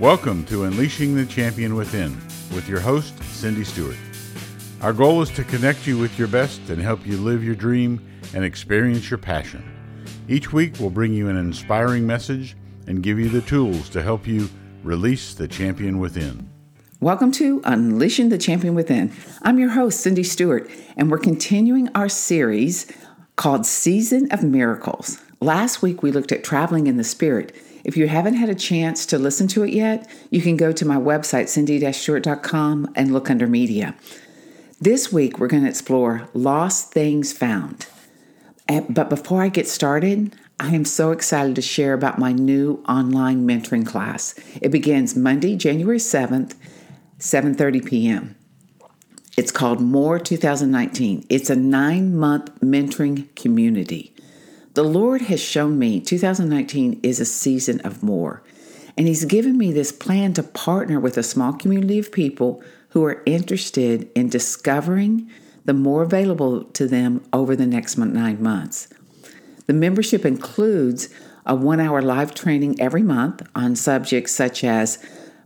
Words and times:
Welcome 0.00 0.44
to 0.48 0.64
Unleashing 0.64 1.16
the 1.16 1.24
Champion 1.24 1.74
Within 1.74 2.14
with 2.54 2.68
your 2.68 2.80
host, 2.80 3.18
Cindy 3.24 3.64
Stewart. 3.64 3.96
Our 4.82 4.92
goal 4.92 5.22
is 5.22 5.30
to 5.30 5.42
connect 5.42 5.86
you 5.86 5.96
with 5.96 6.18
your 6.18 6.28
best 6.28 6.68
and 6.68 6.82
help 6.82 7.06
you 7.06 7.16
live 7.16 7.42
your 7.42 7.54
dream 7.54 8.06
and 8.34 8.44
experience 8.44 9.08
your 9.08 9.16
passion. 9.16 9.64
Each 10.28 10.52
week, 10.52 10.74
we'll 10.78 10.90
bring 10.90 11.14
you 11.14 11.30
an 11.30 11.38
inspiring 11.38 12.06
message 12.06 12.58
and 12.86 13.02
give 13.02 13.18
you 13.18 13.30
the 13.30 13.40
tools 13.40 13.88
to 13.88 14.02
help 14.02 14.26
you 14.26 14.50
release 14.82 15.32
the 15.32 15.48
champion 15.48 15.98
within. 15.98 16.46
Welcome 17.00 17.32
to 17.32 17.62
Unleashing 17.64 18.28
the 18.28 18.36
Champion 18.36 18.74
Within. 18.74 19.10
I'm 19.44 19.58
your 19.58 19.70
host, 19.70 20.00
Cindy 20.00 20.24
Stewart, 20.24 20.70
and 20.98 21.10
we're 21.10 21.16
continuing 21.16 21.88
our 21.94 22.10
series 22.10 22.86
called 23.36 23.64
Season 23.64 24.30
of 24.30 24.44
Miracles. 24.44 25.22
Last 25.40 25.80
week, 25.80 26.02
we 26.02 26.12
looked 26.12 26.32
at 26.32 26.44
traveling 26.44 26.86
in 26.86 26.98
the 26.98 27.04
Spirit 27.04 27.56
if 27.86 27.96
you 27.96 28.08
haven't 28.08 28.34
had 28.34 28.48
a 28.48 28.54
chance 28.56 29.06
to 29.06 29.16
listen 29.16 29.46
to 29.46 29.62
it 29.62 29.72
yet, 29.72 30.10
you 30.28 30.42
can 30.42 30.56
go 30.56 30.72
to 30.72 30.84
my 30.84 30.96
website, 30.96 31.48
cindy-stewart.com, 31.48 32.92
and 32.96 33.12
look 33.12 33.30
under 33.30 33.46
media. 33.46 33.94
This 34.80 35.12
week, 35.12 35.38
we're 35.38 35.46
going 35.46 35.62
to 35.62 35.68
explore 35.68 36.28
Lost 36.34 36.90
Things 36.90 37.32
Found. 37.34 37.86
But 38.90 39.08
before 39.08 39.40
I 39.40 39.48
get 39.50 39.68
started, 39.68 40.34
I 40.58 40.74
am 40.74 40.84
so 40.84 41.12
excited 41.12 41.54
to 41.54 41.62
share 41.62 41.92
about 41.92 42.18
my 42.18 42.32
new 42.32 42.82
online 42.88 43.46
mentoring 43.46 43.86
class. 43.86 44.34
It 44.60 44.72
begins 44.72 45.14
Monday, 45.14 45.54
January 45.54 46.00
7th, 46.00 46.56
7:30 47.20 47.86
p.m. 47.86 48.34
It's 49.36 49.52
called 49.52 49.80
More 49.80 50.18
2019. 50.18 51.24
It's 51.28 51.50
a 51.50 51.56
9-month 51.56 52.60
mentoring 52.60 53.32
community. 53.36 54.15
The 54.76 54.84
Lord 54.84 55.22
has 55.22 55.40
shown 55.40 55.78
me 55.78 56.00
2019 56.00 57.00
is 57.02 57.18
a 57.18 57.24
season 57.24 57.80
of 57.80 58.02
more. 58.02 58.42
And 58.98 59.08
He's 59.08 59.24
given 59.24 59.56
me 59.56 59.72
this 59.72 59.90
plan 59.90 60.34
to 60.34 60.42
partner 60.42 61.00
with 61.00 61.16
a 61.16 61.22
small 61.22 61.54
community 61.54 61.98
of 61.98 62.12
people 62.12 62.62
who 62.90 63.02
are 63.06 63.22
interested 63.24 64.10
in 64.14 64.28
discovering 64.28 65.30
the 65.64 65.72
more 65.72 66.02
available 66.02 66.64
to 66.64 66.86
them 66.86 67.24
over 67.32 67.56
the 67.56 67.64
next 67.64 67.96
nine 67.96 68.42
months. 68.42 68.88
The 69.64 69.72
membership 69.72 70.26
includes 70.26 71.08
a 71.46 71.54
one 71.54 71.80
hour 71.80 72.02
live 72.02 72.34
training 72.34 72.78
every 72.78 73.02
month 73.02 73.40
on 73.54 73.76
subjects 73.76 74.32
such 74.32 74.62
as 74.62 75.02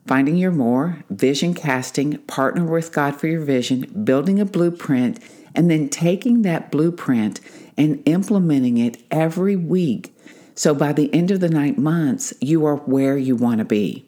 finding 0.08 0.39
your 0.39 0.51
more, 0.51 1.05
vision 1.08 1.55
casting, 1.55 2.19
partner 2.23 2.64
with 2.64 2.92
God 2.92 3.14
for 3.14 3.28
your 3.28 3.45
vision, 3.45 3.83
building 4.03 4.41
a 4.41 4.45
blueprint, 4.45 5.20
and 5.55 5.70
then 5.70 5.89
taking 5.89 6.43
that 6.43 6.70
blueprint 6.70 7.41
and 7.77 8.03
implementing 8.06 8.79
it 8.79 9.03
every 9.11 9.57
week. 9.57 10.15
So 10.55 10.75
by 10.75 10.92
the 10.92 11.12
end 11.15 11.31
of 11.31 11.41
the 11.41 11.48
nine 11.48 11.77
months, 11.79 12.34
you 12.41 12.67
are 12.67 12.77
where 12.77 13.17
you 13.17 13.37
want 13.37 13.59
to 13.59 13.65
be. 13.65 14.07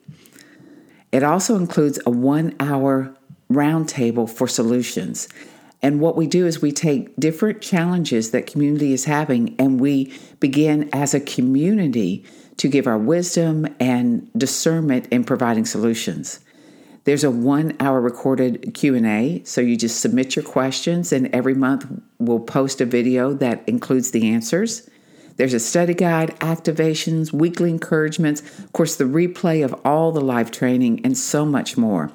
It 1.10 1.22
also 1.22 1.56
includes 1.56 1.98
a 2.04 2.10
one 2.10 2.54
hour 2.60 3.14
roundtable 3.50 4.28
for 4.28 4.48
solutions. 4.48 5.28
And 5.82 6.00
what 6.00 6.16
we 6.16 6.26
do 6.26 6.46
is 6.46 6.62
we 6.62 6.72
take 6.72 7.14
different 7.16 7.60
challenges 7.60 8.30
that 8.30 8.46
community 8.46 8.92
is 8.92 9.04
having 9.04 9.56
and 9.58 9.80
we 9.80 10.12
begin 10.38 10.88
as 10.92 11.12
a 11.12 11.20
community 11.20 12.24
to 12.58 12.68
give 12.68 12.86
our 12.86 12.98
wisdom 12.98 13.66
and 13.80 14.30
discernment 14.36 15.08
in 15.10 15.24
providing 15.24 15.64
solutions. 15.64 16.40
There's 17.04 17.24
a 17.24 17.30
1 17.30 17.76
hour 17.80 18.00
recorded 18.00 18.74
Q&A, 18.74 19.42
so 19.44 19.60
you 19.60 19.76
just 19.76 20.00
submit 20.00 20.36
your 20.36 20.44
questions 20.44 21.12
and 21.12 21.26
every 21.34 21.54
month 21.54 21.86
we'll 22.18 22.38
post 22.38 22.80
a 22.80 22.86
video 22.86 23.32
that 23.34 23.68
includes 23.68 24.12
the 24.12 24.28
answers. 24.28 24.88
There's 25.36 25.54
a 25.54 25.58
study 25.60 25.94
guide, 25.94 26.38
activations, 26.38 27.32
weekly 27.32 27.70
encouragements, 27.70 28.40
of 28.60 28.72
course 28.72 28.94
the 28.94 29.04
replay 29.04 29.64
of 29.64 29.74
all 29.84 30.12
the 30.12 30.20
live 30.20 30.52
training 30.52 31.00
and 31.04 31.18
so 31.18 31.44
much 31.44 31.76
more. 31.76 32.12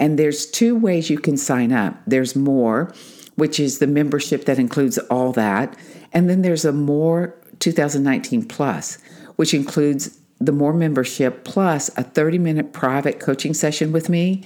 And 0.00 0.18
there's 0.18 0.50
two 0.50 0.76
ways 0.76 1.10
you 1.10 1.18
can 1.18 1.36
sign 1.36 1.70
up. 1.70 1.96
There's 2.06 2.34
more, 2.34 2.92
which 3.36 3.60
is 3.60 3.78
the 3.78 3.86
membership 3.86 4.46
that 4.46 4.58
includes 4.58 4.98
all 4.98 5.32
that, 5.32 5.76
and 6.12 6.28
then 6.28 6.42
there's 6.42 6.64
a 6.64 6.72
more 6.72 7.36
2019 7.60 8.46
plus, 8.46 8.98
which 9.36 9.54
includes 9.54 10.18
the 10.40 10.52
more 10.52 10.72
membership 10.72 11.44
plus 11.44 11.90
a 11.96 12.02
30 12.02 12.38
minute 12.38 12.72
private 12.72 13.20
coaching 13.20 13.54
session 13.54 13.92
with 13.92 14.08
me 14.08 14.42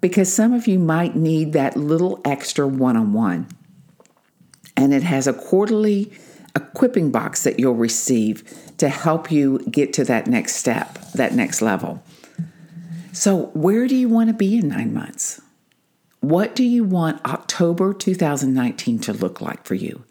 because 0.00 0.32
some 0.32 0.52
of 0.52 0.66
you 0.66 0.78
might 0.78 1.14
need 1.14 1.52
that 1.52 1.76
little 1.76 2.20
extra 2.24 2.66
one 2.66 2.96
on 2.96 3.12
one. 3.12 3.46
And 4.76 4.92
it 4.92 5.04
has 5.04 5.26
a 5.26 5.32
quarterly 5.32 6.12
equipping 6.56 7.10
box 7.10 7.44
that 7.44 7.58
you'll 7.58 7.74
receive 7.74 8.42
to 8.78 8.88
help 8.88 9.30
you 9.30 9.60
get 9.70 9.92
to 9.94 10.04
that 10.04 10.26
next 10.26 10.56
step, 10.56 10.98
that 11.12 11.34
next 11.34 11.62
level. 11.62 12.02
So, 13.12 13.50
where 13.54 13.86
do 13.86 13.94
you 13.94 14.08
want 14.08 14.28
to 14.28 14.34
be 14.34 14.58
in 14.58 14.68
nine 14.68 14.92
months? 14.92 15.40
What 16.20 16.54
do 16.54 16.64
you 16.64 16.82
want 16.82 17.24
October 17.24 17.92
2019 17.92 18.98
to 19.00 19.12
look 19.12 19.40
like 19.40 19.64
for 19.64 19.74
you? 19.74 20.04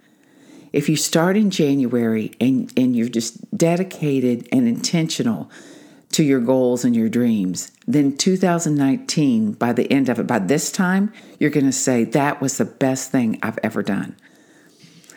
If 0.73 0.87
you 0.87 0.95
start 0.95 1.35
in 1.35 1.49
January 1.49 2.31
and, 2.39 2.71
and 2.77 2.95
you're 2.95 3.09
just 3.09 3.57
dedicated 3.57 4.47
and 4.51 4.67
intentional 4.67 5.51
to 6.13 6.23
your 6.23 6.39
goals 6.39 6.83
and 6.85 6.95
your 6.95 7.09
dreams, 7.09 7.71
then 7.87 8.17
2019, 8.17 9.53
by 9.53 9.73
the 9.73 9.91
end 9.91 10.09
of 10.09 10.19
it, 10.19 10.27
by 10.27 10.39
this 10.39 10.71
time, 10.71 11.11
you're 11.39 11.49
going 11.49 11.65
to 11.65 11.71
say, 11.71 12.03
That 12.03 12.41
was 12.41 12.57
the 12.57 12.65
best 12.65 13.11
thing 13.11 13.39
I've 13.43 13.59
ever 13.63 13.83
done. 13.83 14.15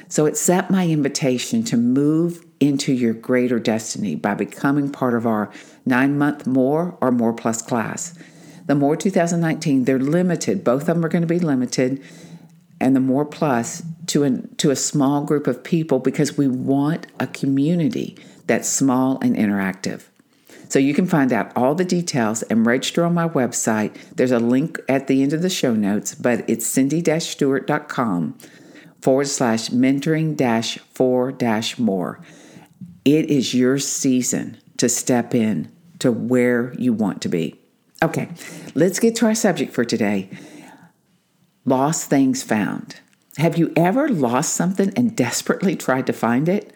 So 0.08 0.26
accept 0.26 0.70
my 0.70 0.86
invitation 0.86 1.64
to 1.64 1.76
move 1.76 2.44
into 2.60 2.92
your 2.92 3.14
greater 3.14 3.58
destiny 3.58 4.14
by 4.14 4.34
becoming 4.34 4.90
part 4.90 5.14
of 5.14 5.26
our 5.26 5.50
nine 5.84 6.16
month 6.16 6.46
more 6.46 6.96
or 7.00 7.10
more 7.10 7.32
plus 7.32 7.60
class. 7.62 8.16
The 8.66 8.74
more 8.74 8.96
2019, 8.96 9.84
they're 9.84 9.98
limited. 9.98 10.64
Both 10.64 10.82
of 10.82 10.86
them 10.94 11.04
are 11.04 11.08
going 11.08 11.22
to 11.22 11.28
be 11.28 11.38
limited 11.38 12.02
and 12.84 12.94
the 12.94 13.00
More 13.00 13.24
Plus 13.24 13.82
to 14.08 14.24
a, 14.24 14.30
to 14.58 14.70
a 14.70 14.76
small 14.76 15.24
group 15.24 15.46
of 15.46 15.64
people 15.64 15.98
because 15.98 16.36
we 16.36 16.46
want 16.46 17.06
a 17.18 17.26
community 17.26 18.16
that's 18.46 18.68
small 18.68 19.18
and 19.22 19.34
interactive. 19.34 20.02
So 20.68 20.78
you 20.78 20.92
can 20.92 21.06
find 21.06 21.32
out 21.32 21.50
all 21.56 21.74
the 21.74 21.84
details 21.84 22.42
and 22.42 22.66
register 22.66 23.04
on 23.04 23.14
my 23.14 23.26
website. 23.26 23.96
There's 24.14 24.32
a 24.32 24.38
link 24.38 24.78
at 24.88 25.06
the 25.06 25.22
end 25.22 25.32
of 25.32 25.40
the 25.40 25.48
show 25.48 25.74
notes, 25.74 26.14
but 26.14 26.44
it's 26.48 26.66
cindy-stewart.com 26.66 28.38
forward 29.00 29.28
slash 29.28 29.70
mentoring 29.70 30.36
dash 30.36 30.78
four 30.92 31.32
dash 31.32 31.78
more. 31.78 32.20
It 33.04 33.30
is 33.30 33.54
your 33.54 33.78
season 33.78 34.58
to 34.76 34.88
step 34.88 35.34
in 35.34 35.72
to 36.00 36.12
where 36.12 36.74
you 36.74 36.92
want 36.92 37.22
to 37.22 37.28
be. 37.28 37.58
Okay, 38.02 38.28
let's 38.74 38.98
get 38.98 39.16
to 39.16 39.26
our 39.26 39.34
subject 39.34 39.72
for 39.72 39.84
today. 39.84 40.28
Lost 41.66 42.10
things 42.10 42.42
found. 42.42 42.96
Have 43.38 43.56
you 43.56 43.72
ever 43.74 44.06
lost 44.08 44.52
something 44.52 44.92
and 44.96 45.16
desperately 45.16 45.74
tried 45.74 46.06
to 46.06 46.12
find 46.12 46.46
it? 46.46 46.74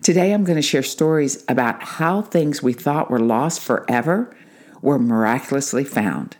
Today 0.00 0.32
I'm 0.32 0.44
going 0.44 0.56
to 0.56 0.62
share 0.62 0.84
stories 0.84 1.44
about 1.48 1.82
how 1.82 2.22
things 2.22 2.62
we 2.62 2.72
thought 2.72 3.10
were 3.10 3.18
lost 3.18 3.60
forever 3.60 4.32
were 4.80 4.98
miraculously 4.98 5.82
found. 5.82 6.36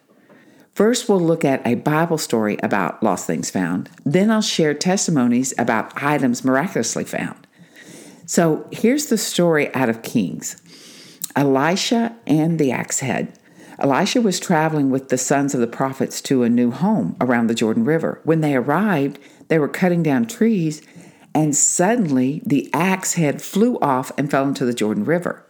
First, 0.74 1.08
we'll 1.08 1.18
look 1.18 1.44
at 1.44 1.66
a 1.66 1.74
Bible 1.74 2.18
story 2.18 2.56
about 2.62 3.02
lost 3.02 3.26
things 3.26 3.50
found. 3.50 3.90
Then 4.04 4.30
I'll 4.30 4.42
share 4.42 4.74
testimonies 4.74 5.52
about 5.58 6.00
items 6.00 6.44
miraculously 6.44 7.02
found. 7.02 7.48
So 8.26 8.68
here's 8.70 9.06
the 9.06 9.18
story 9.18 9.74
out 9.74 9.88
of 9.88 10.02
Kings 10.02 10.62
Elisha 11.34 12.14
and 12.28 12.60
the 12.60 12.70
axe 12.70 13.00
head. 13.00 13.36
Elisha 13.78 14.20
was 14.20 14.40
traveling 14.40 14.90
with 14.90 15.08
the 15.08 15.18
sons 15.18 15.54
of 15.54 15.60
the 15.60 15.66
prophets 15.66 16.20
to 16.22 16.42
a 16.42 16.48
new 16.48 16.70
home 16.70 17.16
around 17.20 17.46
the 17.46 17.54
Jordan 17.54 17.84
River. 17.84 18.20
When 18.24 18.40
they 18.40 18.56
arrived, 18.56 19.18
they 19.48 19.58
were 19.58 19.68
cutting 19.68 20.02
down 20.02 20.26
trees, 20.26 20.82
and 21.34 21.54
suddenly 21.54 22.42
the 22.44 22.68
axe 22.72 23.14
head 23.14 23.40
flew 23.40 23.78
off 23.80 24.10
and 24.18 24.30
fell 24.30 24.48
into 24.48 24.64
the 24.64 24.74
Jordan 24.74 25.04
River. 25.04 25.44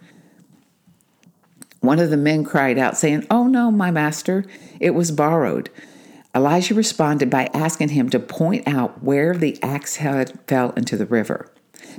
One 1.80 1.98
of 1.98 2.10
the 2.10 2.16
men 2.16 2.44
cried 2.44 2.76
out, 2.76 2.98
saying, 2.98 3.26
Oh 3.30 3.46
no, 3.46 3.70
my 3.70 3.90
master, 3.90 4.44
it 4.78 4.90
was 4.90 5.10
borrowed. 5.10 5.70
Elijah 6.34 6.74
responded 6.74 7.30
by 7.30 7.48
asking 7.54 7.90
him 7.90 8.10
to 8.10 8.18
point 8.18 8.68
out 8.68 9.02
where 9.02 9.34
the 9.34 9.58
axe 9.62 9.96
head 9.96 10.38
fell 10.46 10.72
into 10.72 10.96
the 10.96 11.06
river. 11.06 11.50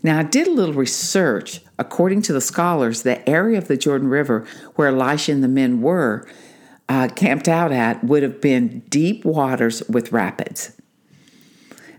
Now, 0.03 0.19
I 0.19 0.23
did 0.23 0.47
a 0.47 0.51
little 0.51 0.73
research. 0.73 1.61
According 1.77 2.21
to 2.23 2.33
the 2.33 2.41
scholars, 2.41 3.03
the 3.03 3.27
area 3.27 3.57
of 3.57 3.67
the 3.67 3.77
Jordan 3.77 4.07
River 4.07 4.45
where 4.75 4.89
Elisha 4.89 5.31
and 5.31 5.43
the 5.43 5.47
men 5.47 5.81
were 5.81 6.27
uh, 6.87 7.07
camped 7.15 7.47
out 7.47 7.71
at 7.71 8.03
would 8.03 8.23
have 8.23 8.41
been 8.41 8.79
deep 8.89 9.23
waters 9.23 9.83
with 9.89 10.11
rapids. 10.11 10.75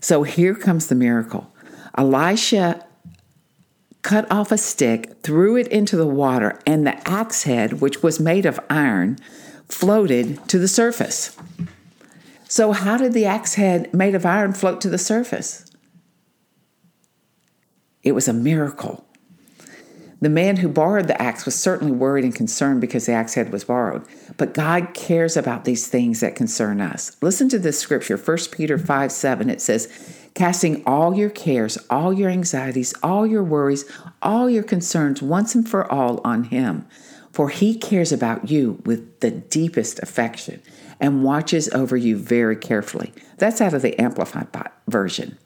So 0.00 0.22
here 0.22 0.54
comes 0.54 0.86
the 0.88 0.94
miracle. 0.94 1.54
Elisha 1.96 2.84
cut 4.02 4.30
off 4.30 4.50
a 4.50 4.58
stick, 4.58 5.22
threw 5.22 5.56
it 5.56 5.68
into 5.68 5.96
the 5.96 6.06
water, 6.06 6.58
and 6.66 6.86
the 6.86 7.08
axe 7.08 7.42
head, 7.44 7.80
which 7.80 8.02
was 8.02 8.18
made 8.18 8.46
of 8.46 8.58
iron, 8.70 9.18
floated 9.68 10.46
to 10.48 10.58
the 10.58 10.68
surface. 10.68 11.36
So, 12.48 12.72
how 12.72 12.96
did 12.96 13.12
the 13.12 13.26
axe 13.26 13.54
head 13.54 13.92
made 13.94 14.14
of 14.14 14.26
iron 14.26 14.52
float 14.52 14.80
to 14.80 14.88
the 14.88 14.98
surface? 14.98 15.69
It 18.02 18.12
was 18.12 18.28
a 18.28 18.32
miracle. 18.32 19.06
The 20.22 20.28
man 20.28 20.58
who 20.58 20.68
borrowed 20.68 21.06
the 21.08 21.20
axe 21.20 21.46
was 21.46 21.54
certainly 21.54 21.92
worried 21.92 22.24
and 22.24 22.34
concerned 22.34 22.82
because 22.82 23.06
the 23.06 23.12
axe 23.12 23.34
head 23.34 23.50
was 23.50 23.64
borrowed. 23.64 24.04
But 24.36 24.52
God 24.52 24.92
cares 24.92 25.34
about 25.34 25.64
these 25.64 25.88
things 25.88 26.20
that 26.20 26.36
concern 26.36 26.82
us. 26.82 27.16
Listen 27.22 27.48
to 27.48 27.58
this 27.58 27.78
scripture, 27.78 28.18
1 28.18 28.36
Peter 28.52 28.76
5 28.76 29.12
7. 29.12 29.48
It 29.48 29.62
says, 29.62 29.88
Casting 30.34 30.84
all 30.84 31.14
your 31.14 31.30
cares, 31.30 31.78
all 31.88 32.12
your 32.12 32.28
anxieties, 32.28 32.94
all 33.02 33.26
your 33.26 33.42
worries, 33.42 33.84
all 34.20 34.50
your 34.50 34.62
concerns 34.62 35.22
once 35.22 35.54
and 35.54 35.66
for 35.66 35.90
all 35.90 36.20
on 36.22 36.44
Him. 36.44 36.86
For 37.32 37.48
He 37.48 37.78
cares 37.78 38.12
about 38.12 38.50
you 38.50 38.82
with 38.84 39.20
the 39.20 39.30
deepest 39.30 40.00
affection 40.00 40.60
and 41.00 41.24
watches 41.24 41.70
over 41.70 41.96
you 41.96 42.18
very 42.18 42.56
carefully. 42.56 43.14
That's 43.38 43.62
out 43.62 43.72
of 43.72 43.80
the 43.80 43.98
Amplified 43.98 44.48
version. 44.86 45.38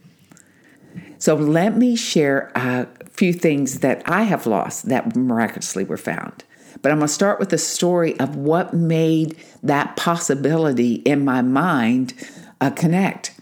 So 1.19 1.35
let 1.35 1.77
me 1.77 1.97
share 1.97 2.51
a 2.55 2.87
few 3.11 3.33
things 3.33 3.81
that 3.81 4.03
I 4.07 4.23
have 4.25 4.47
lost 4.47 4.89
that 4.89 5.15
miraculously 5.17 5.85
were 5.85 5.97
found. 5.97 6.45
But 6.83 6.93
I'm 6.93 6.99
going 6.99 7.09
to 7.09 7.15
start 7.15 7.39
with 7.39 7.51
the 7.51 7.59
story 7.59 8.19
of 8.19 8.37
what 8.37 8.75
made 8.75 9.37
that 9.63 9.97
possibility 9.97 10.95
in 10.95 11.25
my 11.25 11.41
mind 11.41 12.15
uh, 12.61 12.71
connect. 12.71 13.33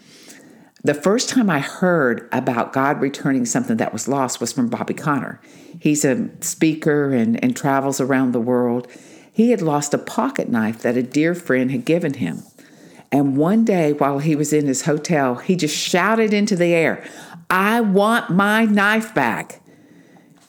The 0.85 0.95
first 0.95 1.29
time 1.29 1.49
I 1.49 1.61
heard 1.61 2.29
about 2.33 2.73
God 2.73 3.01
returning 3.01 3.47
something 3.47 3.77
that 3.77 3.93
was 3.93 4.09
lost 4.09 4.41
was 4.41 4.53
from 4.53 4.69
Bobby 4.69 4.95
Conner. 4.95 5.41
He's 5.79 6.05
a 6.05 6.29
speaker 6.41 7.13
and, 7.13 7.43
and 7.43 7.57
travels 7.57 8.01
around 8.01 8.33
the 8.33 8.41
world. 8.41 8.89
He 9.33 9.51
had 9.51 9.63
lost 9.63 9.95
a 9.95 9.99
pocket 9.99 10.49
knife 10.49 10.83
that 10.83 10.97
a 10.97 11.03
dear 11.03 11.35
friend 11.35 11.71
had 11.71 11.85
given 11.85 12.15
him. 12.15 12.43
And 13.13 13.37
one 13.37 13.65
day, 13.65 13.93
while 13.93 14.19
he 14.19 14.35
was 14.35 14.55
in 14.55 14.67
his 14.67 14.83
hotel, 14.83 15.35
he 15.37 15.55
just 15.55 15.77
shouted 15.77 16.33
into 16.33 16.57
the 16.57 16.73
air, 16.73 17.05
I 17.51 17.83
want 17.83 18.31
my 18.31 18.65
knife 18.65 19.15
back. 19.15 19.61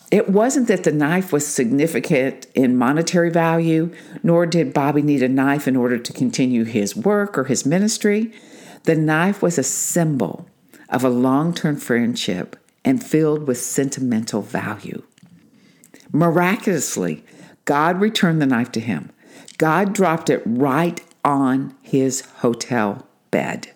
It 0.09 0.29
wasn't 0.29 0.69
that 0.69 0.83
the 0.83 0.91
knife 0.91 1.33
was 1.33 1.45
significant 1.45 2.47
in 2.55 2.77
monetary 2.77 3.29
value, 3.29 3.93
nor 4.21 4.45
did 4.45 4.73
Bobby 4.73 5.01
need 5.01 5.21
a 5.21 5.27
knife 5.27 5.67
in 5.67 5.75
order 5.75 5.97
to 5.97 6.13
continue 6.13 6.63
his 6.63 6.95
work 6.95 7.37
or 7.37 7.43
his 7.45 7.65
ministry. 7.65 8.31
The 8.83 8.95
knife 8.95 9.41
was 9.41 9.57
a 9.57 9.63
symbol 9.63 10.47
of 10.87 11.03
a 11.03 11.09
long 11.09 11.53
term 11.53 11.75
friendship 11.75 12.55
and 12.85 13.03
filled 13.03 13.47
with 13.47 13.57
sentimental 13.57 14.41
value. 14.41 15.03
Miraculously, 16.13 17.25
God 17.65 17.99
returned 17.99 18.41
the 18.41 18.45
knife 18.45 18.71
to 18.73 18.79
him. 18.79 19.11
God 19.57 19.93
dropped 19.93 20.29
it 20.29 20.43
right 20.45 21.01
on 21.23 21.75
his 21.81 22.21
hotel 22.37 23.07
bed. 23.31 23.71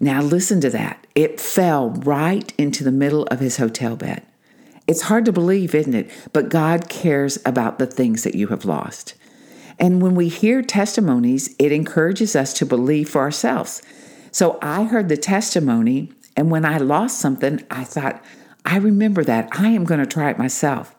Now, 0.00 0.22
listen 0.22 0.60
to 0.60 0.70
that. 0.70 1.06
It 1.14 1.40
fell 1.40 1.90
right 1.90 2.52
into 2.56 2.84
the 2.84 2.92
middle 2.92 3.24
of 3.24 3.40
his 3.40 3.56
hotel 3.56 3.96
bed. 3.96 4.22
It's 4.86 5.02
hard 5.02 5.24
to 5.24 5.32
believe, 5.32 5.74
isn't 5.74 5.94
it? 5.94 6.10
But 6.32 6.48
God 6.48 6.88
cares 6.88 7.38
about 7.44 7.78
the 7.78 7.86
things 7.86 8.22
that 8.22 8.34
you 8.34 8.46
have 8.48 8.64
lost. 8.64 9.14
And 9.78 10.00
when 10.00 10.14
we 10.14 10.28
hear 10.28 10.62
testimonies, 10.62 11.54
it 11.58 11.72
encourages 11.72 12.34
us 12.34 12.52
to 12.54 12.66
believe 12.66 13.08
for 13.08 13.20
ourselves. 13.20 13.82
So 14.30 14.58
I 14.62 14.84
heard 14.84 15.08
the 15.08 15.16
testimony, 15.16 16.12
and 16.36 16.50
when 16.50 16.64
I 16.64 16.78
lost 16.78 17.18
something, 17.18 17.64
I 17.70 17.84
thought, 17.84 18.22
I 18.64 18.76
remember 18.76 19.24
that. 19.24 19.48
I 19.52 19.68
am 19.68 19.84
going 19.84 20.00
to 20.00 20.06
try 20.06 20.30
it 20.30 20.38
myself. 20.38 20.94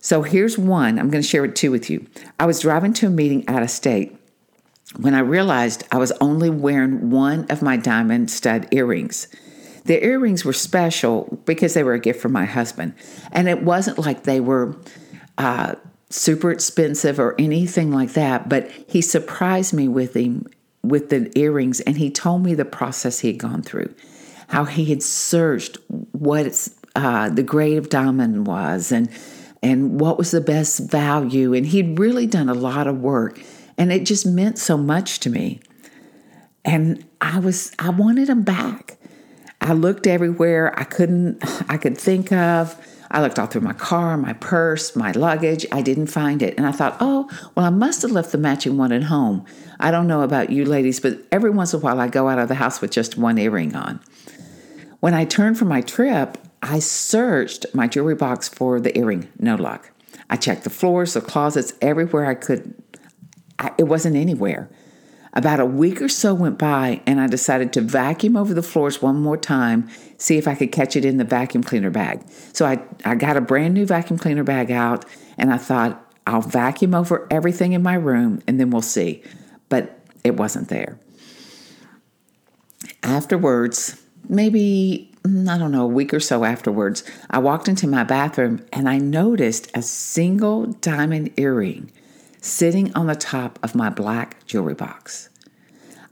So 0.00 0.22
here's 0.22 0.56
one. 0.56 0.98
I'm 0.98 1.10
going 1.10 1.22
to 1.22 1.28
share 1.28 1.44
it 1.44 1.56
two 1.56 1.70
with 1.70 1.90
you. 1.90 2.06
I 2.38 2.46
was 2.46 2.60
driving 2.60 2.92
to 2.94 3.08
a 3.08 3.10
meeting 3.10 3.46
out 3.48 3.62
of 3.62 3.70
state 3.70 4.16
when 4.96 5.14
I 5.14 5.20
realized 5.20 5.84
I 5.90 5.98
was 5.98 6.12
only 6.20 6.50
wearing 6.50 7.10
one 7.10 7.46
of 7.50 7.62
my 7.62 7.76
diamond 7.76 8.30
stud 8.30 8.68
earrings. 8.70 9.28
The 9.84 10.04
earrings 10.04 10.44
were 10.44 10.52
special 10.52 11.40
because 11.44 11.74
they 11.74 11.82
were 11.82 11.94
a 11.94 12.00
gift 12.00 12.20
from 12.20 12.32
my 12.32 12.44
husband. 12.44 12.94
And 13.32 13.48
it 13.48 13.62
wasn't 13.62 13.98
like 13.98 14.22
they 14.22 14.40
were 14.40 14.76
uh, 15.36 15.74
super 16.10 16.50
expensive 16.50 17.18
or 17.18 17.34
anything 17.38 17.90
like 17.90 18.12
that, 18.12 18.48
but 18.48 18.70
he 18.86 19.00
surprised 19.00 19.74
me 19.74 19.88
with 19.88 20.14
him 20.14 20.46
with 20.82 21.10
the 21.10 21.30
earrings 21.38 21.80
and 21.80 21.98
he 21.98 22.10
told 22.10 22.44
me 22.44 22.54
the 22.54 22.64
process 22.64 23.18
he 23.18 23.28
had 23.28 23.38
gone 23.38 23.62
through, 23.62 23.94
how 24.48 24.64
he 24.64 24.86
had 24.86 25.02
searched 25.02 25.76
what 26.12 26.68
uh, 26.96 27.28
the 27.28 27.42
grade 27.42 27.78
of 27.78 27.88
diamond 27.88 28.46
was 28.46 28.90
and 28.90 29.10
and 29.62 30.00
what 30.00 30.18
was 30.18 30.30
the 30.30 30.40
best 30.40 30.90
value. 30.90 31.54
And 31.54 31.66
he'd 31.66 31.98
really 31.98 32.26
done 32.26 32.48
a 32.48 32.54
lot 32.54 32.86
of 32.86 33.00
work 33.00 33.40
and 33.76 33.92
it 33.92 34.04
just 34.04 34.26
meant 34.26 34.58
so 34.58 34.76
much 34.76 35.20
to 35.20 35.30
me. 35.30 35.60
And 36.64 37.06
I 37.20 37.38
was, 37.38 37.72
I 37.78 37.90
wanted 37.90 38.26
them 38.26 38.42
back. 38.42 38.98
I 39.60 39.72
looked 39.72 40.06
everywhere 40.06 40.78
I 40.78 40.84
couldn't, 40.84 41.42
I 41.70 41.76
could 41.78 41.96
think 41.96 42.32
of. 42.32 42.76
I 43.10 43.22
looked 43.22 43.38
all 43.38 43.46
through 43.46 43.62
my 43.62 43.72
car, 43.72 44.18
my 44.18 44.34
purse, 44.34 44.94
my 44.94 45.12
luggage. 45.12 45.64
I 45.72 45.80
didn't 45.80 46.08
find 46.08 46.42
it. 46.42 46.54
And 46.58 46.66
I 46.66 46.72
thought, 46.72 46.98
oh, 47.00 47.30
well, 47.54 47.64
I 47.64 47.70
must 47.70 48.02
have 48.02 48.10
left 48.10 48.32
the 48.32 48.38
matching 48.38 48.76
one 48.76 48.92
at 48.92 49.04
home. 49.04 49.46
I 49.80 49.90
don't 49.90 50.06
know 50.06 50.22
about 50.22 50.50
you 50.50 50.64
ladies, 50.66 51.00
but 51.00 51.18
every 51.32 51.50
once 51.50 51.72
in 51.72 51.80
a 51.80 51.82
while 51.82 52.00
I 52.00 52.08
go 52.08 52.28
out 52.28 52.38
of 52.38 52.48
the 52.48 52.54
house 52.56 52.80
with 52.80 52.90
just 52.90 53.16
one 53.16 53.38
earring 53.38 53.74
on. 53.74 54.00
When 55.00 55.14
I 55.14 55.24
turned 55.24 55.58
from 55.58 55.68
my 55.68 55.80
trip, 55.80 56.36
I 56.62 56.78
searched 56.80 57.66
my 57.74 57.86
jewelry 57.86 58.14
box 58.14 58.48
for 58.48 58.80
the 58.80 58.96
earring, 58.98 59.28
no 59.38 59.54
luck. 59.54 59.90
I 60.30 60.36
checked 60.36 60.64
the 60.64 60.70
floors, 60.70 61.14
the 61.14 61.20
closets, 61.20 61.72
everywhere 61.80 62.26
I 62.26 62.34
could 62.34 62.74
I, 63.58 63.72
it 63.78 63.84
wasn't 63.84 64.16
anywhere. 64.16 64.70
About 65.34 65.60
a 65.60 65.66
week 65.66 66.00
or 66.00 66.08
so 66.08 66.32
went 66.34 66.58
by, 66.58 67.02
and 67.06 67.20
I 67.20 67.26
decided 67.26 67.72
to 67.74 67.80
vacuum 67.80 68.36
over 68.36 68.54
the 68.54 68.62
floors 68.62 69.02
one 69.02 69.16
more 69.16 69.36
time, 69.36 69.88
see 70.16 70.38
if 70.38 70.48
I 70.48 70.54
could 70.54 70.72
catch 70.72 70.96
it 70.96 71.04
in 71.04 71.18
the 71.18 71.24
vacuum 71.24 71.62
cleaner 71.62 71.90
bag. 71.90 72.22
So 72.52 72.66
I, 72.66 72.82
I 73.04 73.14
got 73.14 73.36
a 73.36 73.40
brand 73.40 73.74
new 73.74 73.86
vacuum 73.86 74.18
cleaner 74.18 74.42
bag 74.42 74.70
out, 74.70 75.04
and 75.36 75.52
I 75.52 75.58
thought, 75.58 76.04
I'll 76.26 76.40
vacuum 76.40 76.94
over 76.94 77.26
everything 77.30 77.72
in 77.72 77.82
my 77.82 77.94
room, 77.94 78.42
and 78.46 78.58
then 78.58 78.70
we'll 78.70 78.82
see. 78.82 79.22
But 79.68 79.98
it 80.24 80.36
wasn't 80.36 80.68
there. 80.68 80.98
Afterwards, 83.02 84.02
maybe, 84.28 85.07
Mm, 85.28 85.48
I 85.48 85.58
don't 85.58 85.72
know, 85.72 85.84
a 85.84 85.86
week 85.86 86.14
or 86.14 86.20
so 86.20 86.44
afterwards, 86.44 87.04
I 87.28 87.38
walked 87.38 87.68
into 87.68 87.86
my 87.86 88.04
bathroom 88.04 88.64
and 88.72 88.88
I 88.88 88.98
noticed 88.98 89.70
a 89.74 89.82
single 89.82 90.66
diamond 90.66 91.32
earring 91.36 91.90
sitting 92.40 92.94
on 92.94 93.06
the 93.06 93.14
top 93.14 93.58
of 93.62 93.74
my 93.74 93.90
black 93.90 94.46
jewelry 94.46 94.74
box. 94.74 95.28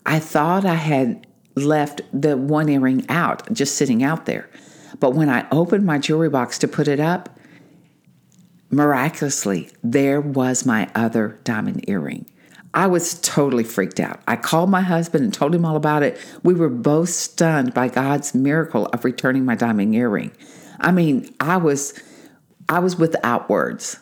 I 0.04 0.18
thought 0.18 0.64
I 0.64 0.74
had 0.74 1.26
left 1.54 2.02
the 2.12 2.36
one 2.36 2.68
earring 2.68 3.08
out, 3.08 3.50
just 3.52 3.76
sitting 3.76 4.02
out 4.02 4.26
there. 4.26 4.50
But 5.00 5.14
when 5.14 5.30
I 5.30 5.46
opened 5.50 5.86
my 5.86 5.98
jewelry 5.98 6.28
box 6.28 6.58
to 6.58 6.68
put 6.68 6.88
it 6.88 7.00
up, 7.00 7.38
miraculously, 8.70 9.70
there 9.82 10.20
was 10.20 10.66
my 10.66 10.90
other 10.94 11.38
diamond 11.44 11.84
earring. 11.88 12.26
I 12.76 12.86
was 12.86 13.18
totally 13.20 13.64
freaked 13.64 14.00
out. 14.00 14.20
I 14.28 14.36
called 14.36 14.68
my 14.68 14.82
husband 14.82 15.24
and 15.24 15.32
told 15.32 15.54
him 15.54 15.64
all 15.64 15.76
about 15.76 16.02
it. 16.02 16.18
We 16.42 16.52
were 16.52 16.68
both 16.68 17.08
stunned 17.08 17.72
by 17.72 17.88
God's 17.88 18.34
miracle 18.34 18.84
of 18.86 19.02
returning 19.02 19.46
my 19.46 19.54
diamond 19.54 19.94
earring. 19.94 20.30
I 20.78 20.92
mean, 20.92 21.34
I 21.40 21.56
was 21.56 21.98
I 22.68 22.80
was 22.80 22.96
without 22.96 23.48
words. 23.48 23.98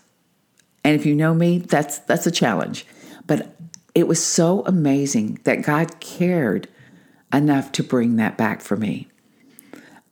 And 0.83 0.97
if 0.99 1.07
you 1.07 1.15
know 1.15 1.35
me, 1.35 1.59
that's 1.59 2.01
that's 2.01 2.27
a 2.27 2.33
challenge. 2.33 2.85
But 3.29 3.57
it 3.95 4.09
was 4.09 4.23
so 4.23 4.65
amazing 4.67 5.39
that 5.45 5.63
God 5.63 6.01
cared 6.01 6.69
enough 7.33 7.71
to 7.73 7.85
bring 7.85 8.17
that 8.17 8.37
back 8.37 8.61
for 8.61 8.77
me. 8.77 9.07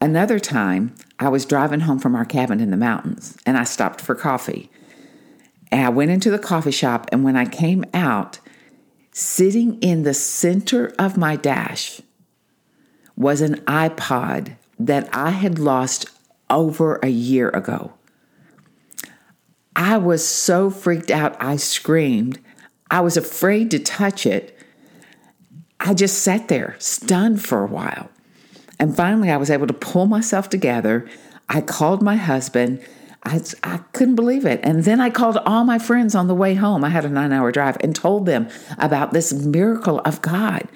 Another 0.00 0.38
time, 0.38 0.94
I 1.18 1.28
was 1.30 1.44
driving 1.44 1.80
home 1.80 1.98
from 1.98 2.14
our 2.14 2.24
cabin 2.24 2.60
in 2.60 2.70
the 2.70 2.76
mountains 2.76 3.36
and 3.44 3.58
I 3.58 3.64
stopped 3.64 4.00
for 4.00 4.14
coffee. 4.14 4.70
And 5.72 5.84
I 5.84 5.88
went 5.88 6.10
into 6.10 6.30
the 6.30 6.38
coffee 6.38 6.70
shop, 6.70 7.08
and 7.10 7.24
when 7.24 7.34
I 7.34 7.46
came 7.46 7.82
out, 7.94 8.38
sitting 9.12 9.78
in 9.80 10.02
the 10.02 10.14
center 10.14 10.92
of 10.98 11.16
my 11.16 11.36
dash 11.36 12.00
was 13.16 13.40
an 13.40 13.56
iPod 13.66 14.56
that 14.78 15.08
I 15.14 15.30
had 15.30 15.58
lost 15.58 16.06
over 16.48 16.98
a 17.02 17.08
year 17.08 17.50
ago. 17.50 17.92
I 19.76 19.98
was 19.98 20.26
so 20.26 20.70
freaked 20.70 21.10
out, 21.10 21.36
I 21.40 21.56
screamed. 21.56 22.40
I 22.90 23.00
was 23.00 23.16
afraid 23.16 23.70
to 23.70 23.78
touch 23.78 24.26
it. 24.26 24.58
I 25.80 25.94
just 25.94 26.18
sat 26.18 26.48
there, 26.48 26.76
stunned 26.78 27.42
for 27.42 27.62
a 27.62 27.68
while. 27.68 28.10
And 28.78 28.96
finally, 28.96 29.30
I 29.30 29.36
was 29.36 29.50
able 29.50 29.66
to 29.66 29.72
pull 29.72 30.06
myself 30.06 30.48
together. 30.48 31.08
I 31.48 31.60
called 31.60 32.02
my 32.02 32.16
husband. 32.16 32.80
I, 33.24 33.40
I 33.62 33.78
couldn't 33.92 34.16
believe 34.16 34.44
it. 34.44 34.60
And 34.62 34.84
then 34.84 35.00
I 35.00 35.10
called 35.10 35.36
all 35.38 35.64
my 35.64 35.78
friends 35.78 36.14
on 36.14 36.26
the 36.26 36.34
way 36.34 36.54
home. 36.54 36.82
I 36.84 36.88
had 36.88 37.04
a 37.04 37.08
nine 37.08 37.32
hour 37.32 37.52
drive 37.52 37.76
and 37.80 37.94
told 37.94 38.26
them 38.26 38.48
about 38.78 39.12
this 39.12 39.32
miracle 39.32 40.00
of 40.00 40.20
God 40.22 40.66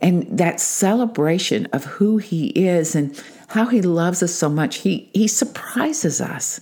and 0.00 0.26
that 0.38 0.60
celebration 0.60 1.66
of 1.72 1.84
who 1.84 2.18
He 2.18 2.48
is 2.48 2.94
and 2.94 3.20
how 3.48 3.66
He 3.66 3.82
loves 3.82 4.22
us 4.22 4.32
so 4.32 4.48
much. 4.48 4.76
He, 4.76 5.10
he 5.14 5.26
surprises 5.26 6.20
us. 6.20 6.60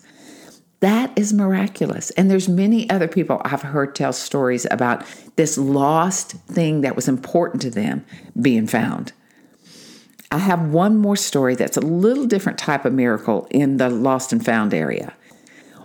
That 0.80 1.16
is 1.16 1.32
miraculous. 1.32 2.10
And 2.10 2.30
there's 2.30 2.48
many 2.48 2.88
other 2.90 3.08
people 3.08 3.40
I've 3.44 3.62
heard 3.62 3.94
tell 3.94 4.12
stories 4.12 4.66
about 4.70 5.04
this 5.36 5.56
lost 5.58 6.32
thing 6.46 6.82
that 6.82 6.96
was 6.96 7.08
important 7.08 7.62
to 7.62 7.70
them 7.70 8.04
being 8.40 8.66
found. 8.66 9.12
I 10.30 10.38
have 10.38 10.68
one 10.70 10.98
more 10.98 11.16
story 11.16 11.54
that's 11.54 11.76
a 11.76 11.80
little 11.80 12.26
different 12.26 12.58
type 12.58 12.84
of 12.84 12.92
miracle 12.92 13.46
in 13.50 13.76
the 13.76 13.88
lost 13.88 14.32
and 14.32 14.44
found 14.44 14.74
area. 14.74 15.14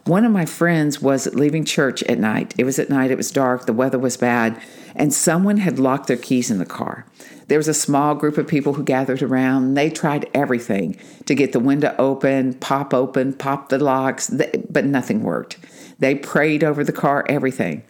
One 0.09 0.25
of 0.25 0.31
my 0.31 0.47
friends 0.47 0.99
was 0.99 1.31
leaving 1.35 1.65
church 1.65 2.01
at 2.01 2.17
night. 2.17 2.55
It 2.57 2.63
was 2.63 2.79
at 2.79 2.89
night, 2.89 3.11
it 3.11 3.17
was 3.17 3.29
dark, 3.29 3.67
the 3.67 3.73
weather 3.73 3.99
was 3.99 4.17
bad, 4.17 4.59
and 4.95 5.13
someone 5.13 5.57
had 5.57 5.77
locked 5.77 6.07
their 6.07 6.17
keys 6.17 6.49
in 6.49 6.57
the 6.57 6.65
car. 6.65 7.05
There 7.47 7.59
was 7.59 7.67
a 7.67 7.75
small 7.75 8.15
group 8.15 8.35
of 8.39 8.47
people 8.47 8.73
who 8.73 8.83
gathered 8.83 9.21
around. 9.21 9.75
They 9.75 9.91
tried 9.91 10.27
everything 10.33 10.97
to 11.27 11.35
get 11.35 11.51
the 11.51 11.59
window 11.59 11.93
open, 11.99 12.55
pop 12.55 12.91
open, 12.91 13.33
pop 13.33 13.69
the 13.69 13.77
locks, 13.77 14.31
but 14.31 14.83
nothing 14.83 15.21
worked. 15.21 15.59
They 15.99 16.15
prayed 16.15 16.63
over 16.63 16.83
the 16.83 16.91
car, 16.91 17.23
everything. 17.29 17.83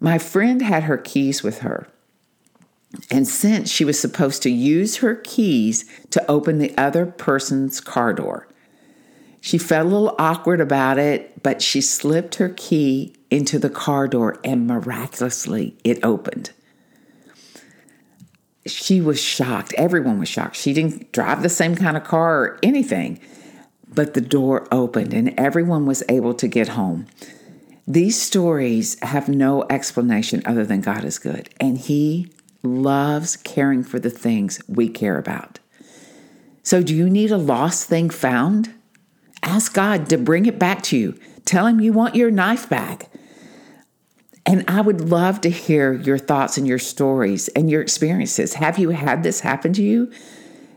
My 0.00 0.18
friend 0.18 0.62
had 0.62 0.82
her 0.82 0.98
keys 0.98 1.44
with 1.44 1.60
her. 1.60 1.86
And 3.08 3.28
since 3.28 3.70
she 3.70 3.84
was 3.84 4.00
supposed 4.00 4.42
to 4.42 4.50
use 4.50 4.96
her 4.96 5.14
keys 5.14 5.84
to 6.10 6.28
open 6.28 6.58
the 6.58 6.76
other 6.76 7.06
person's 7.06 7.80
car 7.80 8.12
door, 8.12 8.48
she 9.44 9.58
felt 9.58 9.86
a 9.86 9.88
little 9.88 10.14
awkward 10.20 10.60
about 10.60 10.98
it, 10.98 11.42
but 11.42 11.60
she 11.60 11.80
slipped 11.80 12.36
her 12.36 12.50
key 12.50 13.12
into 13.28 13.58
the 13.58 13.68
car 13.68 14.06
door 14.06 14.38
and 14.44 14.68
miraculously 14.68 15.76
it 15.82 15.98
opened. 16.04 16.52
She 18.66 19.00
was 19.00 19.20
shocked. 19.20 19.74
Everyone 19.76 20.20
was 20.20 20.28
shocked. 20.28 20.54
She 20.54 20.72
didn't 20.72 21.10
drive 21.10 21.42
the 21.42 21.48
same 21.48 21.74
kind 21.74 21.96
of 21.96 22.04
car 22.04 22.40
or 22.40 22.58
anything, 22.62 23.18
but 23.92 24.14
the 24.14 24.20
door 24.20 24.68
opened 24.70 25.12
and 25.12 25.34
everyone 25.36 25.86
was 25.86 26.04
able 26.08 26.34
to 26.34 26.46
get 26.46 26.68
home. 26.68 27.06
These 27.84 28.22
stories 28.22 28.96
have 29.00 29.28
no 29.28 29.66
explanation 29.68 30.44
other 30.46 30.64
than 30.64 30.82
God 30.82 31.02
is 31.02 31.18
good, 31.18 31.50
and 31.58 31.76
He 31.76 32.30
loves 32.62 33.36
caring 33.38 33.82
for 33.82 33.98
the 33.98 34.08
things 34.08 34.62
we 34.68 34.88
care 34.88 35.18
about. 35.18 35.58
So, 36.62 36.80
do 36.80 36.94
you 36.94 37.10
need 37.10 37.32
a 37.32 37.36
lost 37.36 37.88
thing 37.88 38.08
found? 38.08 38.72
Ask 39.52 39.74
God 39.74 40.08
to 40.08 40.16
bring 40.16 40.46
it 40.46 40.58
back 40.58 40.82
to 40.84 40.96
you. 40.96 41.18
Tell 41.44 41.66
Him 41.66 41.78
you 41.78 41.92
want 41.92 42.14
your 42.14 42.30
knife 42.30 42.70
back. 42.70 43.10
And 44.46 44.64
I 44.66 44.80
would 44.80 45.10
love 45.10 45.42
to 45.42 45.50
hear 45.50 45.92
your 45.92 46.16
thoughts 46.16 46.56
and 46.56 46.66
your 46.66 46.78
stories 46.78 47.48
and 47.48 47.70
your 47.70 47.82
experiences. 47.82 48.54
Have 48.54 48.78
you 48.78 48.88
had 48.90 49.22
this 49.22 49.40
happen 49.40 49.74
to 49.74 49.82
you? 49.82 50.10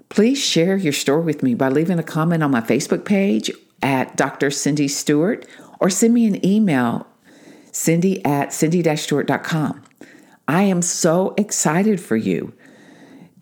Please 0.10 0.44
share 0.44 0.76
your 0.76 0.92
story 0.92 1.24
with 1.24 1.42
me 1.42 1.56
by 1.56 1.70
leaving 1.70 2.00
a 2.00 2.04
comment 2.04 2.44
on 2.44 2.52
my 2.52 2.60
Facebook 2.60 3.06
page 3.06 3.50
at 3.82 4.18
Dr. 4.18 4.52
Cindy 4.52 4.90
Stewart 4.90 5.48
or 5.80 5.90
send 5.90 6.14
me 6.14 6.26
an 6.26 6.46
email, 6.46 7.08
cindy 7.72 8.24
at 8.26 8.52
cindy-stewart.com. 8.52 9.84
I 10.50 10.64
am 10.64 10.82
so 10.82 11.34
excited 11.38 12.02
for 12.02 12.18
you 12.18 12.52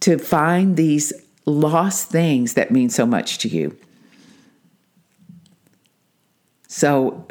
to 0.02 0.20
find 0.20 0.78
these 0.78 1.12
lost 1.48 2.12
things 2.12 2.54
that 2.54 2.70
mean 2.70 2.92
so 2.92 3.08
much 3.08 3.40
to 3.40 3.48
you. 3.48 3.75
So 6.74 7.27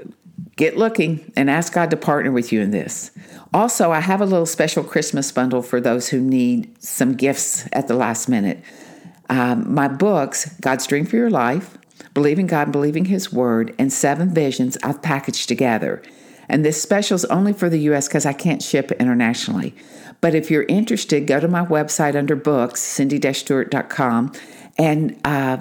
get 0.55 0.77
looking 0.77 1.33
and 1.35 1.51
ask 1.51 1.73
God 1.73 1.91
to 1.91 1.97
partner 1.97 2.31
with 2.31 2.53
you 2.53 2.61
in 2.61 2.71
this. 2.71 3.11
Also, 3.53 3.91
I 3.91 3.99
have 3.99 4.21
a 4.21 4.25
little 4.25 4.47
special 4.47 4.85
Christmas 4.85 5.33
bundle 5.33 5.63
for 5.63 5.81
those 5.81 6.11
who 6.11 6.21
need 6.21 6.81
some 6.81 7.15
gifts 7.15 7.69
at 7.73 7.89
the 7.89 7.95
last 7.95 8.29
minute. 8.29 8.63
Um, 9.29 9.75
my 9.75 9.89
books, 9.89 10.55
God's 10.61 10.87
Dream 10.87 11.07
for 11.07 11.17
Your 11.17 11.29
Life, 11.29 11.77
Believing 12.15 12.47
God 12.47 12.69
and 12.69 12.73
Believing 12.73 13.07
His 13.07 13.33
Word, 13.33 13.75
and 13.81 13.93
Seven 13.93 14.33
Visions, 14.33 14.79
I've 14.85 15.03
packaged 15.03 15.49
together. 15.49 16.01
And 16.49 16.65
this 16.65 16.81
special 16.81 17.17
is 17.17 17.25
only 17.25 17.53
for 17.53 17.69
the 17.69 17.81
US 17.91 18.07
because 18.07 18.25
I 18.25 18.35
can't 18.35 18.63
ship 18.63 18.93
internationally. 18.93 19.75
But 20.21 20.37
if 20.37 20.53
you're 20.53 20.67
interested, 20.69 21.27
go 21.27 21.41
to 21.41 21.49
my 21.49 21.65
website 21.65 22.15
under 22.15 22.37
books, 22.37 22.81
cindy-stewart.com, 22.81 24.33
and 24.79 25.21
uh, 25.25 25.59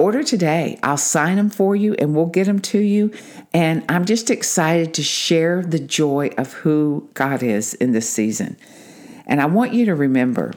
order 0.00 0.22
today. 0.22 0.78
I'll 0.82 0.96
sign 0.96 1.36
them 1.36 1.50
for 1.50 1.76
you 1.76 1.94
and 1.98 2.14
we'll 2.14 2.26
get 2.26 2.46
them 2.46 2.58
to 2.60 2.78
you. 2.78 3.12
And 3.52 3.84
I'm 3.88 4.06
just 4.06 4.30
excited 4.30 4.94
to 4.94 5.02
share 5.02 5.62
the 5.62 5.78
joy 5.78 6.30
of 6.38 6.54
who 6.54 7.08
God 7.14 7.42
is 7.42 7.74
in 7.74 7.92
this 7.92 8.08
season. 8.08 8.56
And 9.26 9.40
I 9.40 9.46
want 9.46 9.74
you 9.74 9.84
to 9.86 9.94
remember 9.94 10.54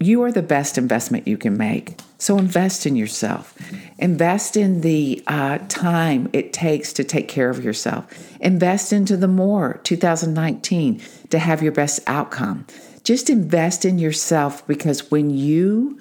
you 0.00 0.22
are 0.22 0.32
the 0.32 0.42
best 0.42 0.78
investment 0.78 1.26
you 1.26 1.36
can 1.36 1.56
make. 1.56 1.98
So 2.18 2.38
invest 2.38 2.86
in 2.86 2.96
yourself. 2.96 3.56
Invest 3.98 4.56
in 4.56 4.80
the 4.80 5.22
uh, 5.26 5.58
time 5.68 6.30
it 6.32 6.52
takes 6.52 6.92
to 6.94 7.04
take 7.04 7.28
care 7.28 7.50
of 7.50 7.64
yourself. 7.64 8.06
Invest 8.40 8.92
into 8.92 9.16
the 9.16 9.28
more 9.28 9.80
2019 9.84 11.02
to 11.30 11.38
have 11.38 11.62
your 11.62 11.72
best 11.72 12.00
outcome. 12.06 12.66
Just 13.02 13.28
invest 13.28 13.84
in 13.84 13.98
yourself 13.98 14.66
because 14.66 15.10
when 15.10 15.30
you 15.30 15.98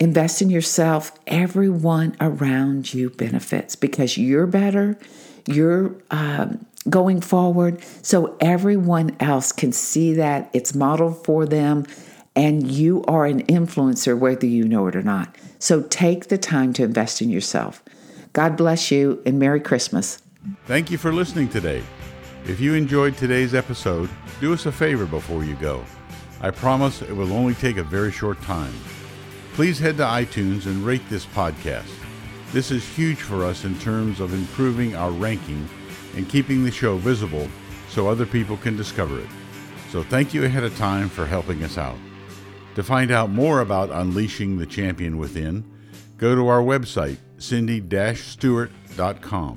invest 0.00 0.42
in 0.42 0.50
yourself, 0.50 1.12
everyone 1.26 2.16
around 2.20 2.92
you 2.92 3.10
benefits 3.10 3.76
because 3.76 4.18
you're 4.18 4.46
better, 4.46 4.98
you're 5.46 5.94
um, 6.10 6.64
going 6.88 7.20
forward, 7.20 7.82
so 8.02 8.36
everyone 8.40 9.16
else 9.20 9.52
can 9.52 9.72
see 9.72 10.14
that 10.14 10.50
it's 10.52 10.74
modeled 10.74 11.24
for 11.24 11.46
them 11.46 11.84
and 12.36 12.70
you 12.70 13.04
are 13.04 13.26
an 13.26 13.42
influencer 13.44 14.18
whether 14.18 14.46
you 14.46 14.66
know 14.66 14.86
it 14.88 14.96
or 14.96 15.02
not. 15.02 15.34
So 15.58 15.82
take 15.82 16.28
the 16.28 16.38
time 16.38 16.72
to 16.74 16.82
invest 16.82 17.22
in 17.22 17.30
yourself. 17.30 17.82
God 18.32 18.56
bless 18.56 18.90
you 18.90 19.22
and 19.24 19.38
Merry 19.38 19.60
Christmas. 19.60 20.20
Thank 20.66 20.90
you 20.90 20.98
for 20.98 21.12
listening 21.12 21.48
today. 21.48 21.82
If 22.46 22.60
you 22.60 22.74
enjoyed 22.74 23.16
today's 23.16 23.54
episode, 23.54 24.10
do 24.40 24.52
us 24.52 24.66
a 24.66 24.72
favor 24.72 25.06
before 25.06 25.44
you 25.44 25.54
go. 25.54 25.84
I 26.40 26.50
promise 26.50 27.00
it 27.00 27.12
will 27.12 27.32
only 27.32 27.54
take 27.54 27.78
a 27.78 27.82
very 27.82 28.12
short 28.12 28.40
time. 28.42 28.74
Please 29.54 29.78
head 29.78 29.96
to 29.98 30.02
iTunes 30.02 30.66
and 30.66 30.84
rate 30.84 31.08
this 31.08 31.26
podcast. 31.26 31.92
This 32.50 32.72
is 32.72 32.84
huge 32.84 33.18
for 33.18 33.44
us 33.44 33.64
in 33.64 33.78
terms 33.78 34.18
of 34.18 34.34
improving 34.34 34.96
our 34.96 35.12
ranking 35.12 35.68
and 36.16 36.28
keeping 36.28 36.64
the 36.64 36.72
show 36.72 36.96
visible 36.96 37.48
so 37.88 38.08
other 38.08 38.26
people 38.26 38.56
can 38.56 38.76
discover 38.76 39.20
it. 39.20 39.28
So 39.90 40.02
thank 40.02 40.34
you 40.34 40.44
ahead 40.44 40.64
of 40.64 40.76
time 40.76 41.08
for 41.08 41.24
helping 41.24 41.62
us 41.62 41.78
out. 41.78 41.94
To 42.74 42.82
find 42.82 43.12
out 43.12 43.30
more 43.30 43.60
about 43.60 43.90
Unleashing 43.90 44.58
the 44.58 44.66
Champion 44.66 45.18
Within, 45.18 45.62
go 46.18 46.34
to 46.34 46.48
our 46.48 46.60
website, 46.60 47.18
cindy-stewart.com. 47.38 49.56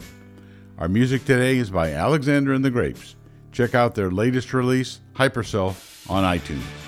Our 0.78 0.88
music 0.88 1.26
today 1.26 1.58
is 1.58 1.72
by 1.72 1.94
Alexander 1.94 2.54
and 2.54 2.64
the 2.64 2.70
Grapes. 2.70 3.16
Check 3.52 3.74
out 3.74 3.96
their 3.96 4.12
latest 4.12 4.54
release, 4.54 5.00
Hyperself, 5.16 6.08
on 6.08 6.24
iTunes. 6.24 6.87